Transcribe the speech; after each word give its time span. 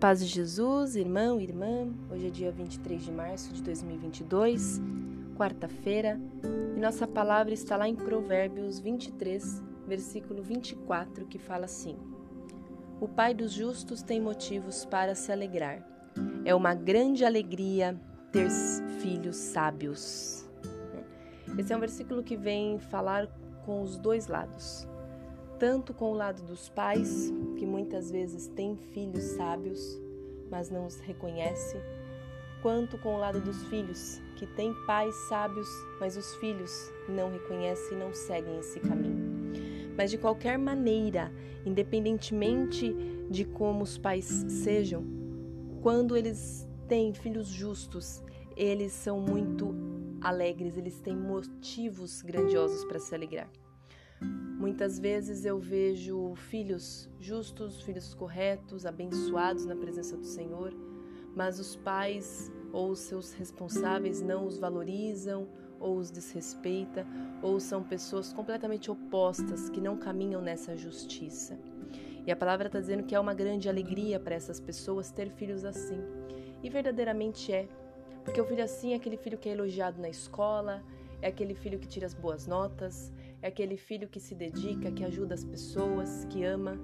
paz 0.00 0.18
de 0.20 0.26
Jesus, 0.26 0.96
irmão 0.96 1.38
irmã. 1.38 1.86
Hoje 2.10 2.26
é 2.26 2.30
dia 2.30 2.50
23 2.50 3.04
de 3.04 3.12
março 3.12 3.52
de 3.52 3.62
2022, 3.62 4.80
quarta-feira, 5.36 6.18
e 6.74 6.80
nossa 6.80 7.06
palavra 7.06 7.52
está 7.52 7.76
lá 7.76 7.86
em 7.86 7.94
Provérbios 7.94 8.80
23, 8.80 9.62
versículo 9.86 10.42
24, 10.42 11.26
que 11.26 11.38
fala 11.38 11.66
assim: 11.66 11.98
O 12.98 13.06
pai 13.06 13.34
dos 13.34 13.52
justos 13.52 14.02
tem 14.02 14.18
motivos 14.18 14.86
para 14.86 15.14
se 15.14 15.30
alegrar. 15.30 15.86
É 16.46 16.54
uma 16.54 16.72
grande 16.72 17.22
alegria 17.22 17.94
ter 18.32 18.48
filhos 19.02 19.36
sábios. 19.36 20.48
Esse 21.58 21.74
é 21.74 21.76
um 21.76 21.80
versículo 21.80 22.22
que 22.22 22.38
vem 22.38 22.78
falar 22.78 23.26
com 23.66 23.82
os 23.82 23.98
dois 23.98 24.28
lados 24.28 24.88
tanto 25.60 25.92
com 25.92 26.10
o 26.10 26.14
lado 26.14 26.42
dos 26.42 26.70
pais, 26.70 27.30
que 27.58 27.66
muitas 27.66 28.10
vezes 28.10 28.46
têm 28.48 28.78
filhos 28.94 29.22
sábios, 29.22 30.00
mas 30.50 30.70
não 30.70 30.86
os 30.86 30.98
reconhece, 31.00 31.76
quanto 32.62 32.96
com 32.96 33.14
o 33.14 33.18
lado 33.18 33.42
dos 33.42 33.62
filhos, 33.64 34.22
que 34.36 34.46
têm 34.46 34.72
pais 34.86 35.14
sábios, 35.28 35.68
mas 36.00 36.16
os 36.16 36.34
filhos 36.36 36.72
não 37.06 37.30
reconhecem 37.30 37.94
e 37.94 38.00
não 38.00 38.14
seguem 38.14 38.58
esse 38.58 38.80
caminho. 38.80 39.52
Mas 39.98 40.10
de 40.10 40.16
qualquer 40.16 40.58
maneira, 40.58 41.30
independentemente 41.66 42.96
de 43.30 43.44
como 43.44 43.82
os 43.84 43.98
pais 43.98 44.24
sejam, 44.48 45.04
quando 45.82 46.16
eles 46.16 46.66
têm 46.88 47.12
filhos 47.12 47.48
justos, 47.48 48.22
eles 48.56 48.94
são 48.94 49.20
muito 49.20 49.74
alegres, 50.22 50.78
eles 50.78 51.00
têm 51.00 51.14
motivos 51.14 52.22
grandiosos 52.22 52.82
para 52.86 52.98
se 52.98 53.14
alegrar. 53.14 53.50
Muitas 54.20 54.98
vezes 54.98 55.44
eu 55.44 55.58
vejo 55.58 56.34
filhos 56.34 57.08
justos, 57.18 57.80
filhos 57.82 58.12
corretos, 58.12 58.84
abençoados 58.84 59.64
na 59.64 59.74
presença 59.74 60.16
do 60.16 60.26
Senhor, 60.26 60.74
mas 61.34 61.58
os 61.58 61.76
pais 61.76 62.52
ou 62.72 62.90
os 62.90 63.00
seus 63.00 63.32
responsáveis 63.32 64.20
não 64.20 64.46
os 64.46 64.58
valorizam 64.58 65.48
ou 65.80 65.96
os 65.96 66.10
desrespeita, 66.10 67.06
ou 67.42 67.58
são 67.58 67.82
pessoas 67.82 68.32
completamente 68.34 68.90
opostas 68.90 69.70
que 69.70 69.80
não 69.80 69.96
caminham 69.96 70.42
nessa 70.42 70.76
justiça. 70.76 71.58
E 72.26 72.30
a 72.30 72.36
palavra 72.36 72.66
está 72.66 72.78
dizendo 72.78 73.02
que 73.02 73.14
é 73.14 73.18
uma 73.18 73.32
grande 73.32 73.68
alegria 73.68 74.20
para 74.20 74.34
essas 74.34 74.60
pessoas 74.60 75.10
ter 75.10 75.30
filhos 75.30 75.64
assim. 75.64 75.98
E 76.62 76.68
verdadeiramente 76.68 77.50
é. 77.50 77.66
Porque 78.22 78.38
o 78.38 78.44
filho 78.44 78.62
assim 78.62 78.92
é 78.92 78.96
aquele 78.96 79.16
filho 79.16 79.38
que 79.38 79.48
é 79.48 79.52
elogiado 79.52 80.00
na 80.00 80.10
escola, 80.10 80.84
é 81.22 81.28
aquele 81.28 81.54
filho 81.54 81.78
que 81.78 81.88
tira 81.88 82.06
as 82.06 82.12
boas 82.12 82.46
notas, 82.46 83.10
é 83.42 83.48
aquele 83.48 83.76
filho 83.76 84.08
que 84.08 84.20
se 84.20 84.34
dedica, 84.34 84.90
que 84.90 85.04
ajuda 85.04 85.34
as 85.34 85.44
pessoas, 85.44 86.24
que 86.26 86.44
ama, 86.44 86.78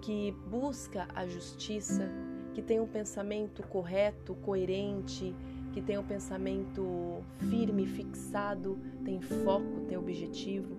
que 0.00 0.32
busca 0.48 1.06
a 1.14 1.26
justiça, 1.26 2.10
que 2.54 2.62
tem 2.62 2.80
um 2.80 2.86
pensamento 2.86 3.62
correto, 3.64 4.34
coerente, 4.36 5.34
que 5.72 5.82
tem 5.82 5.98
um 5.98 6.04
pensamento 6.04 7.22
firme, 7.50 7.86
fixado, 7.86 8.78
tem 9.04 9.20
foco, 9.20 9.80
tem 9.88 9.96
objetivo. 9.98 10.76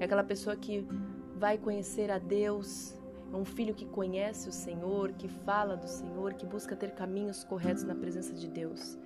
É 0.00 0.04
aquela 0.04 0.24
pessoa 0.24 0.56
que 0.56 0.86
vai 1.36 1.56
conhecer 1.56 2.10
a 2.10 2.18
Deus, 2.18 2.94
é 3.32 3.36
um 3.36 3.44
filho 3.44 3.74
que 3.74 3.86
conhece 3.86 4.48
o 4.48 4.52
Senhor, 4.52 5.12
que 5.12 5.28
fala 5.28 5.76
do 5.76 5.88
Senhor, 5.88 6.34
que 6.34 6.46
busca 6.46 6.74
ter 6.74 6.92
caminhos 6.92 7.44
corretos 7.44 7.84
na 7.84 7.94
presença 7.94 8.34
de 8.34 8.48
Deus. 8.48 8.98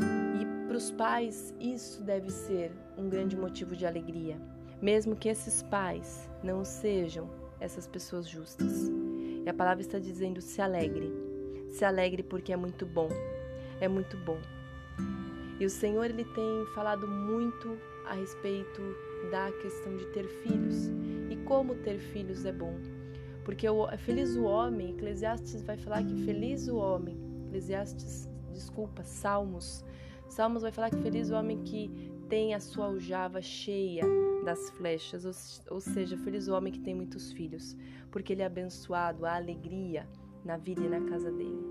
E 0.00 0.51
para 0.72 0.78
os 0.78 0.90
pais, 0.90 1.54
isso 1.60 2.02
deve 2.02 2.30
ser 2.30 2.72
um 2.96 3.06
grande 3.06 3.36
motivo 3.36 3.76
de 3.76 3.84
alegria 3.84 4.40
mesmo 4.82 5.14
que 5.14 5.28
esses 5.28 5.62
pais 5.62 6.28
não 6.42 6.64
sejam 6.64 7.30
essas 7.60 7.86
pessoas 7.86 8.28
justas. 8.28 8.90
E 9.44 9.48
a 9.48 9.54
palavra 9.54 9.80
está 9.80 9.98
dizendo: 9.98 10.40
se 10.40 10.60
alegre. 10.60 11.12
Se 11.70 11.84
alegre 11.84 12.22
porque 12.24 12.52
é 12.52 12.56
muito 12.56 12.84
bom. 12.84 13.08
É 13.80 13.86
muito 13.86 14.16
bom. 14.18 14.38
E 15.60 15.64
o 15.64 15.70
Senhor 15.70 16.06
ele 16.06 16.24
tem 16.24 16.66
falado 16.74 17.06
muito 17.06 17.78
a 18.06 18.14
respeito 18.14 18.82
da 19.30 19.52
questão 19.52 19.96
de 19.96 20.06
ter 20.06 20.26
filhos 20.26 20.88
e 21.30 21.36
como 21.44 21.76
ter 21.76 21.98
filhos 21.98 22.44
é 22.44 22.52
bom. 22.52 22.74
Porque 23.44 23.68
o, 23.68 23.88
é 23.88 23.96
feliz 23.96 24.34
o 24.36 24.42
homem, 24.42 24.90
Eclesiastes 24.90 25.62
vai 25.62 25.76
falar 25.76 26.02
que 26.02 26.24
feliz 26.24 26.66
o 26.66 26.76
homem, 26.76 27.16
Eclesiastes, 27.46 28.28
desculpa, 28.52 29.04
Salmos. 29.04 29.84
Salmos 30.32 30.62
vai 30.62 30.72
falar 30.72 30.88
que 30.88 30.96
feliz 30.96 31.30
o 31.30 31.34
homem 31.34 31.62
que 31.62 31.90
tem 32.26 32.54
a 32.54 32.60
sua 32.60 32.86
aljava 32.86 33.42
cheia 33.42 34.02
das 34.42 34.70
flechas, 34.70 35.26
ou, 35.70 35.78
seja, 35.78 36.16
feliz 36.16 36.48
o 36.48 36.54
homem 36.54 36.72
que 36.72 36.80
tem 36.80 36.94
muitos 36.94 37.30
filhos, 37.32 37.76
porque 38.10 38.32
ele 38.32 38.40
é 38.40 38.46
abençoado, 38.46 39.26
há 39.26 39.36
alegria 39.36 40.08
na 40.42 40.56
vida 40.56 40.80
e 40.80 40.88
na 40.88 41.02
casa 41.02 41.30
dele. 41.30 41.62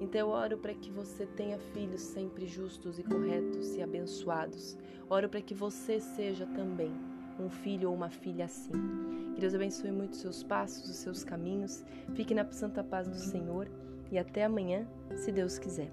Então 0.00 0.20
eu 0.20 0.28
oro 0.30 0.58
para 0.58 0.74
que 0.74 0.90
você 0.90 1.26
tenha 1.26 1.60
filhos 1.60 2.00
sempre 2.00 2.44
justos 2.44 2.98
e 2.98 3.04
corretos 3.04 3.76
e 3.76 3.82
abençoados. 3.82 4.76
Oro 5.08 5.28
para 5.28 5.40
que 5.40 5.54
você 5.54 6.00
seja 6.00 6.44
também 6.44 6.90
um 7.38 7.48
filho 7.48 7.88
ou 7.88 7.94
uma 7.94 8.10
filha 8.10 8.46
assim. 8.46 8.72
Que 9.32 9.40
Deus 9.40 9.54
abençoe 9.54 9.92
muito 9.92 10.14
os 10.14 10.18
seus 10.18 10.42
passos, 10.42 10.90
os 10.90 10.96
seus 10.96 11.22
caminhos. 11.22 11.84
Fique 12.16 12.34
na 12.34 12.50
santa 12.50 12.82
paz 12.82 13.06
do 13.06 13.16
Senhor 13.16 13.70
e 14.10 14.18
até 14.18 14.42
amanhã, 14.42 14.88
se 15.14 15.30
Deus 15.30 15.56
quiser. 15.56 15.90